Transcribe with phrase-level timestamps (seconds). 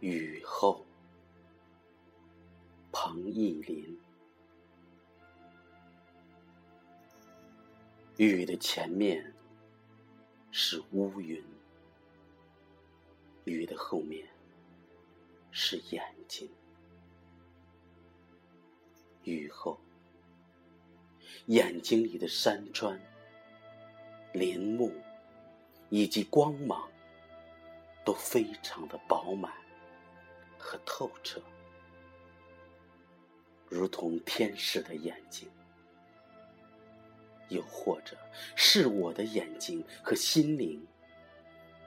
[0.00, 0.84] 雨后，
[2.92, 3.98] 彭懿林。
[8.18, 9.34] 雨的前面
[10.50, 11.42] 是乌云，
[13.44, 14.28] 雨的后面
[15.50, 16.48] 是眼睛。
[19.24, 19.78] 雨后，
[21.46, 23.00] 眼睛里的山川、
[24.34, 24.92] 林木
[25.88, 26.86] 以及光芒
[28.04, 29.52] 都非常的饱满。
[30.66, 31.40] 和透彻，
[33.68, 35.48] 如同天使的眼睛，
[37.50, 38.16] 又或者
[38.56, 40.84] 是我的眼睛和心灵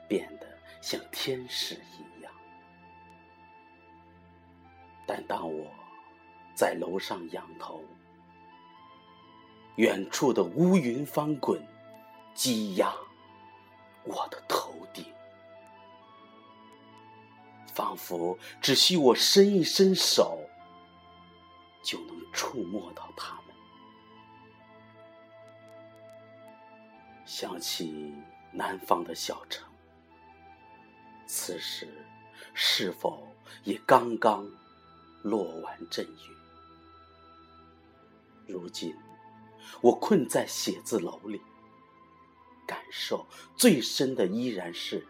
[0.07, 0.47] 变得
[0.79, 2.31] 像天使一样。
[5.05, 5.69] 但当我
[6.55, 7.83] 在楼上仰头，
[9.75, 11.61] 远处的乌云翻滚，
[12.33, 12.95] 积压
[14.05, 15.03] 我的头顶。
[17.80, 20.38] 仿佛只需我伸一伸手，
[21.81, 23.55] 就能触摸到它们。
[27.25, 28.13] 想起
[28.52, 29.66] 南方的小城，
[31.25, 31.88] 此时
[32.53, 33.25] 是否
[33.63, 34.45] 也刚刚
[35.23, 36.35] 落完阵雨？
[38.45, 38.94] 如今
[39.80, 41.41] 我困在写字楼里，
[42.67, 45.07] 感受最深的依然是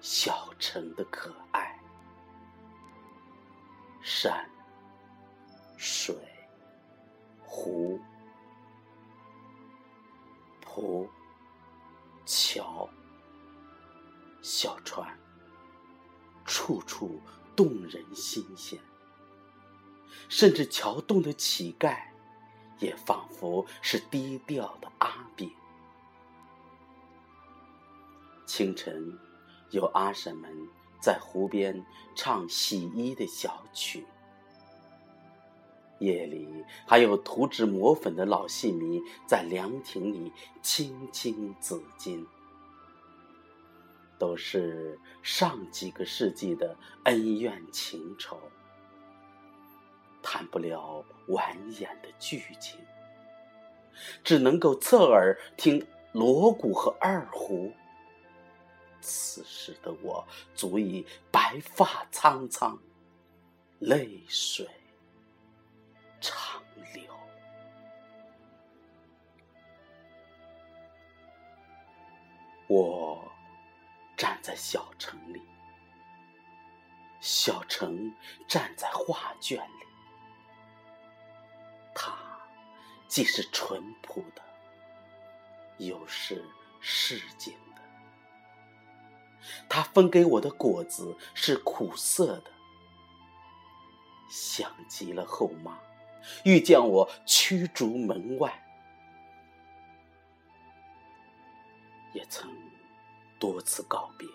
[0.00, 1.65] 小城的可爱。
[4.08, 4.48] 山、
[5.76, 6.16] 水、
[7.44, 8.00] 湖、
[10.60, 11.04] 坡、
[12.24, 12.88] 桥、
[14.40, 15.18] 小船，
[16.44, 17.20] 处处
[17.56, 18.78] 动人心弦。
[20.28, 21.98] 甚至桥洞的乞丐，
[22.78, 25.52] 也仿佛是低调的阿炳。
[28.46, 29.18] 清晨，
[29.70, 30.68] 有阿婶们。
[31.06, 34.04] 在湖边唱洗衣的小曲，
[36.00, 40.32] 夜里还有涂脂抹粉的老戏迷在凉亭里
[40.62, 42.26] 青青子衿，
[44.18, 48.36] 都是上几个世纪的恩怨情仇，
[50.20, 52.80] 谈不了婉言的剧情，
[54.24, 57.72] 只能够侧耳听锣鼓和二胡。
[59.06, 62.76] 此时的我，足以白发苍苍，
[63.78, 64.68] 泪水
[66.20, 66.60] 长
[66.92, 67.04] 流。
[72.66, 73.24] 我
[74.16, 75.40] 站在小城里，
[77.20, 78.12] 小城
[78.48, 79.86] 站在画卷里，
[81.94, 82.12] 它
[83.06, 84.42] 既是淳朴的，
[85.78, 86.44] 又是
[86.80, 87.54] 市井。
[89.68, 92.50] 他分给我的果子是苦涩的，
[94.28, 95.78] 像极了后妈，
[96.44, 98.62] 欲将我驱逐门外。
[102.12, 102.50] 也曾
[103.38, 104.26] 多次告别，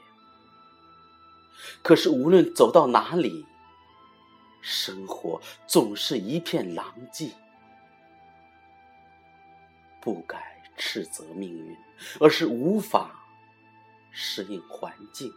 [1.81, 3.45] 可是无论走到哪里，
[4.61, 7.31] 生活总是一片狼藉。
[9.99, 11.77] 不该斥责命运，
[12.19, 13.20] 而是无法。
[14.33, 15.33] 适应环境。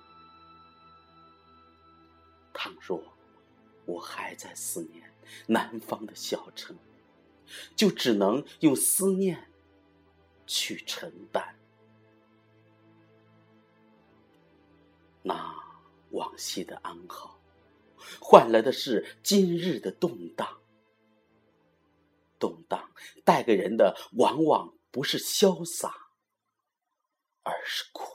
[2.53, 3.03] 倘若
[3.87, 5.13] 我还在思念
[5.49, 6.77] 南方的小城，
[7.75, 9.51] 就只能用思念
[10.47, 11.59] 去承担。
[15.23, 15.53] 那
[16.11, 17.41] 往昔的安好，
[18.21, 20.61] 换来的是今日的动荡。
[22.39, 22.93] 动荡
[23.25, 26.11] 带给人的，往往不是潇洒，
[27.43, 28.14] 而是苦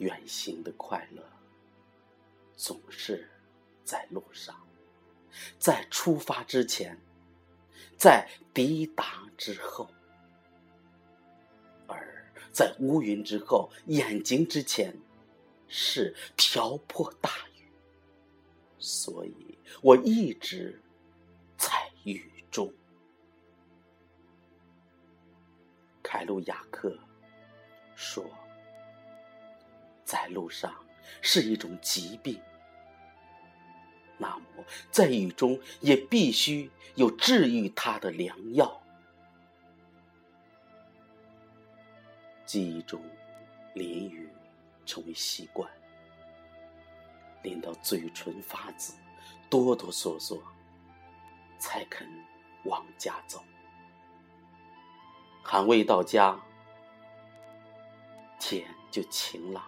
[0.00, 1.22] 远行的快乐，
[2.56, 3.30] 总是
[3.84, 4.58] 在路上，
[5.58, 6.98] 在出发之前，
[7.98, 9.90] 在抵达之后，
[11.86, 14.94] 而在乌云之后、眼睛之前，
[15.68, 17.70] 是瓢泼大雨。
[18.78, 20.80] 所以我一直
[21.58, 21.70] 在
[22.04, 22.72] 雨中。
[26.02, 26.98] 凯鲁亚克
[27.94, 28.24] 说。
[30.10, 30.74] 在路上
[31.22, 32.42] 是一种疾病，
[34.18, 38.82] 那么在雨中也必须有治愈它的良药。
[42.44, 43.00] 记忆中，
[43.74, 44.28] 淋雨
[44.84, 45.70] 成为习惯，
[47.44, 48.94] 淋到嘴唇发紫、
[49.48, 50.40] 哆哆嗦嗦，
[51.56, 52.04] 才肯
[52.64, 53.40] 往家走。
[55.44, 56.36] 还未到家，
[58.40, 59.62] 天就晴朗。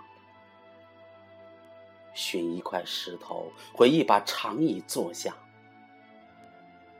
[2.14, 5.34] 寻一块石头，或一把长椅坐下，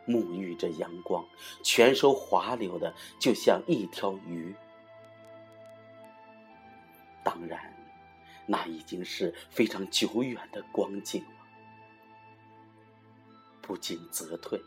[0.07, 1.25] 沐浴着阳光，
[1.63, 4.55] 全身滑溜的，就像一条鱼。
[7.25, 7.75] 当然，
[8.47, 11.47] 那已经是非常久远的光景了。
[13.61, 14.61] 不进则退，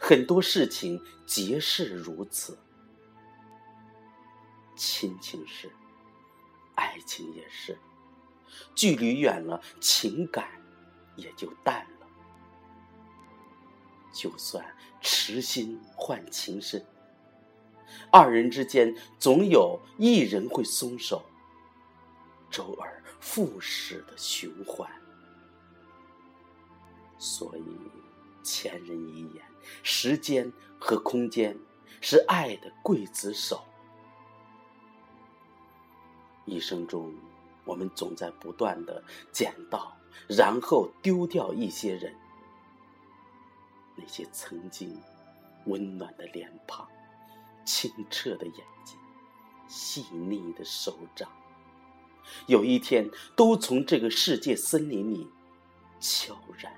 [0.00, 2.58] 很多事情皆是如此。
[4.74, 5.70] 亲情是，
[6.76, 7.76] 爱情也是。
[8.74, 10.48] 距离远了，情感
[11.16, 12.06] 也就淡了。
[14.12, 14.64] 就算
[15.00, 16.84] 痴心换情深，
[18.10, 21.24] 二人之间总有一人会松手，
[22.50, 24.90] 周而复始的循环。
[27.18, 27.76] 所以，
[28.42, 29.44] 前人遗言：
[29.82, 31.56] 时间和空间
[32.00, 33.62] 是爱的刽子手。
[36.44, 37.12] 一生中。
[37.68, 39.94] 我们总在不断的捡到，
[40.26, 42.16] 然后丢掉一些人，
[43.94, 44.98] 那些曾经
[45.66, 46.88] 温暖的脸庞、
[47.66, 48.98] 清澈的眼睛、
[49.68, 51.30] 细腻的手掌，
[52.46, 55.28] 有一天都从这个世界森林里
[56.00, 56.72] 悄然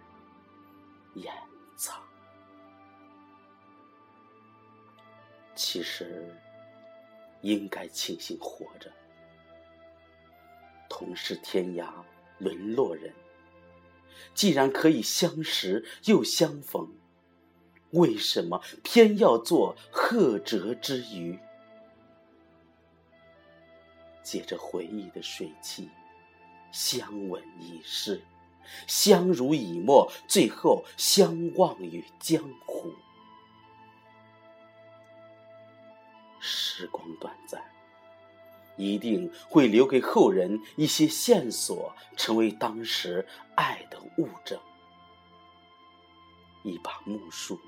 [1.14, 1.32] 掩
[1.76, 2.02] 藏。
[5.54, 6.36] 其实，
[7.42, 8.92] 应该庆幸活着。
[10.90, 11.88] 同是天涯
[12.38, 13.14] 沦落人，
[14.34, 16.92] 既然可以相识又相逢，
[17.92, 21.38] 为什么偏要做涸辙之鱼？
[24.22, 25.88] 借着回忆的水汽，
[26.72, 28.20] 相吻已逝，
[28.86, 32.92] 相濡以沫，最后相忘于江湖。
[36.40, 37.69] 时光短暂。
[38.80, 44.58] 一定会留给后人一些线索，成为当时爱的物证。
[46.62, 47.58] 一把木梳，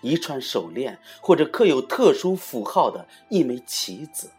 [0.00, 4.30] 一串手链，或者刻有特殊符号的一枚棋子。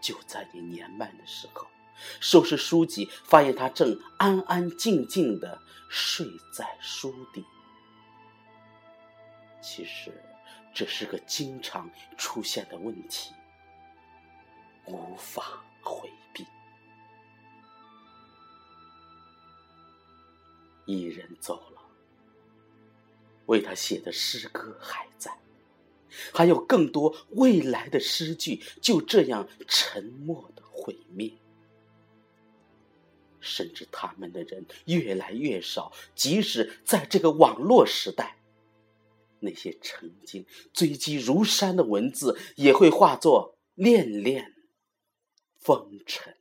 [0.00, 1.66] 就在你年迈的时候，
[2.18, 7.44] 收拾书籍，发现它正安安静静的睡在书底。
[9.60, 10.12] 其实，
[10.74, 13.32] 这是个经常出现的问题。
[14.86, 16.46] 无法回避。
[20.86, 21.80] 一人走了，
[23.46, 25.38] 为他写的诗歌还在，
[26.34, 31.32] 还有更多未来的诗句就这样沉默的毁灭。
[33.40, 38.36] 甚至他们的人越来越少，即使在这个网络时代，
[39.40, 44.51] 那些曾经堆积如山的文字也会化作恋恋。
[45.62, 46.36] 风尘，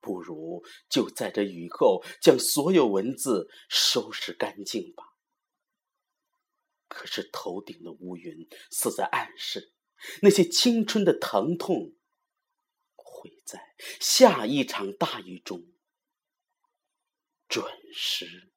[0.00, 5.14] 不如就在这雨后将所有文字收拾干净吧。
[6.88, 9.72] 可是头顶的乌云似在暗示，
[10.20, 11.94] 那些青春的疼痛
[12.94, 15.72] 会在下一场大雨中
[17.48, 17.64] 准
[17.94, 18.51] 时。